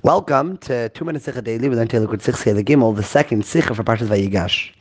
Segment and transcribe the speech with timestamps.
[0.00, 3.84] Welcome to Two Minutes Sicha Daily with Taylor Sichse the Gimel, the second Sicha for
[3.84, 4.72] Parshas Vayigash.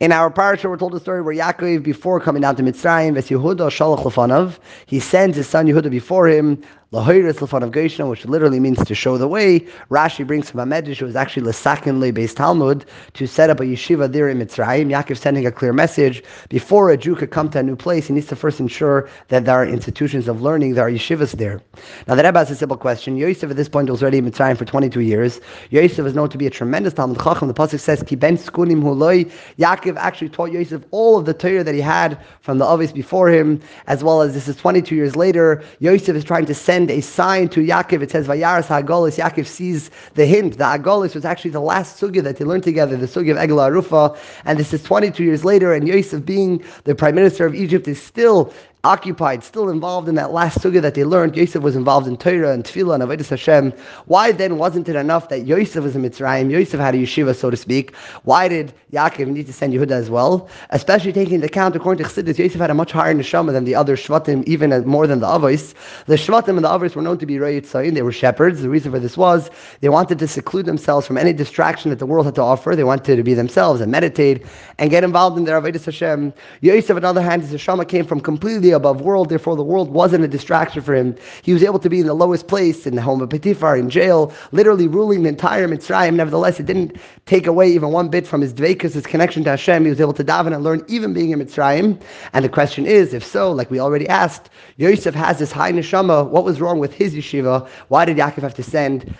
[0.00, 3.70] In our parsha, we're told a story where Yaakov, before coming down to Mitzrayim, Yehuda
[3.70, 6.62] Shalach he sends his son Yehuda before him,
[6.92, 9.60] Lahoiris Lefanav Gershon, which literally means to show the way.
[9.90, 12.84] Rashi brings from a medrash, who was actually Lesakin beis Talmud,
[13.14, 14.88] to set up a yeshiva there in Mitzrayim.
[14.88, 16.20] Yaakov sending a clear message.
[16.48, 19.44] Before a Jew could come to a new place, he needs to first ensure that
[19.44, 21.60] there are institutions of learning, there are yeshivas there.
[22.08, 23.16] Now, the Rebbe has a simple question.
[23.16, 25.40] Yosef at this point was already in Mitzrayim for 22 years.
[25.70, 27.46] Yosef is known to be a tremendous Talmid Chacham.
[27.46, 29.30] The Pasuk says, Ki ben skunim huloi.
[29.60, 33.28] Yaakov actually taught Yosef all of the Torah that he had from the Avos before
[33.28, 35.62] him, as well as this is 22 years later.
[35.80, 38.02] Yosef is trying to send a sign to Yaakov.
[38.02, 39.18] It says, Vayaras Hagolis.
[39.18, 40.56] Yaakov sees the hint.
[40.56, 43.70] The Agolis was actually the last sugya that they learned together, the sugya of Eglah
[43.70, 44.16] Arufa.
[44.46, 48.00] And this is 22 years later, and Yosef, being the prime minister of Egypt, is
[48.00, 48.52] still
[48.84, 51.36] occupied, still involved in that last sugya that they learned.
[51.36, 53.72] Yosef was involved in Torah and Tefillah and Avodah Hashem.
[54.06, 56.50] Why then wasn't it enough that Yosef was in Mitzrayim?
[56.50, 57.94] Yosef had a yeshiva, so to speak.
[58.24, 60.48] Why did Yaakov need to send Yehuda as well?
[60.70, 63.74] Especially taking into account, according to Chassidus, Yosef had a much higher neshama than the
[63.74, 65.74] other Shvatim, even more than the Avos.
[66.06, 67.94] The Shvatim and the Avos were known to be Rayit Sayin.
[67.94, 68.62] They were shepherds.
[68.62, 72.06] The reason for this was they wanted to seclude themselves from any distraction that the
[72.06, 72.74] world had to offer.
[72.74, 74.46] They wanted to be themselves and meditate
[74.78, 76.32] and get involved in their Avodah Hashem.
[76.62, 79.28] Yosef, on the other hand, his neshama came from completely above world.
[79.28, 81.16] Therefore, the world wasn't a distraction for him.
[81.42, 83.90] He was able to be in the lowest place, in the home of Potiphar, in
[83.90, 86.14] jail, literally ruling the entire Mitzrayim.
[86.14, 89.84] Nevertheless, it didn't take away even one bit from his dveikus, his connection to Hashem.
[89.84, 92.00] He was able to daven and learn even being in Mitzrayim.
[92.32, 96.28] And the question is, if so, like we already asked, Yosef has this high neshama.
[96.28, 97.68] What was wrong with his yeshiva?
[97.88, 99.14] Why did Yaakov have to send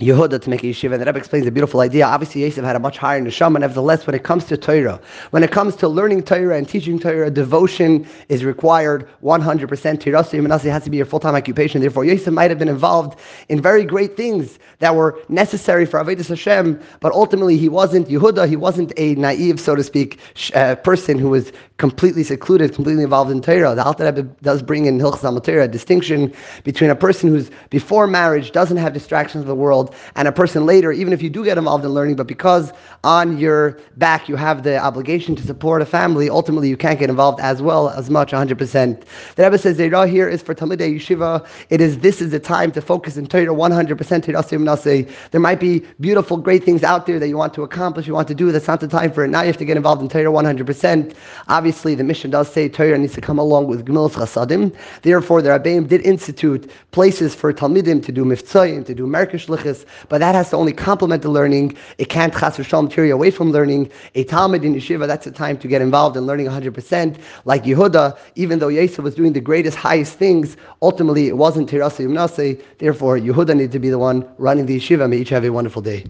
[0.00, 0.92] Yehuda to make a yeshiva.
[0.92, 2.06] And the Rebbe explains a beautiful idea.
[2.06, 3.60] Obviously, Yosef had a much higher neshama.
[3.60, 7.30] Nevertheless, when it comes to Torah, when it comes to learning Torah and teaching Torah,
[7.30, 10.00] devotion is required 100%.
[10.00, 11.80] Torah Yimanasi has to be your full-time occupation.
[11.80, 13.18] Therefore, Yosef might have been involved
[13.48, 18.48] in very great things that were necessary for Avodah Hashem, but ultimately he wasn't Yehuda.
[18.48, 20.20] He wasn't a naive, so to speak,
[20.54, 23.74] uh, person who was completely secluded, completely involved in Torah.
[23.74, 26.32] The Alter Rebbe does bring in Hilchas Torah a distinction
[26.64, 30.66] between a person who's before marriage doesn't have distractions of the world and a person
[30.66, 32.72] later, even if you do get involved in learning, but because
[33.04, 37.10] on your back you have the obligation to support a family, ultimately you can't get
[37.10, 39.02] involved as well as much, 100%.
[39.36, 41.46] The Rebbe says the here is for Talmidei Yeshiva.
[41.70, 45.30] It is this is the time to focus in Torah 100%.
[45.30, 48.28] There might be beautiful, great things out there that you want to accomplish, you want
[48.28, 48.52] to do.
[48.52, 49.28] That's not the time for it.
[49.28, 51.14] Now you have to get involved in Torah 100%.
[51.48, 54.74] Obviously, the Mishnah does say Torah needs to come along with Gemilas Chasadim.
[55.02, 59.77] Therefore, the Rabbeim did institute places for Talmidim to do Miftzayim, to do Merkos Shlichus,
[60.08, 61.76] but that has to only complement the learning.
[61.98, 63.90] It can't chas v'shalom tear you away from learning.
[64.14, 67.18] A Talmid in yeshiva, that's the time to get involved in learning 100%.
[67.44, 72.06] Like Yehuda, even though Yosef was doing the greatest, highest things, ultimately it wasn't Tirasa
[72.06, 72.62] Yumnase.
[72.78, 75.08] Therefore, Yehuda needs to be the one running the yeshiva.
[75.08, 76.04] May each have a wonderful day.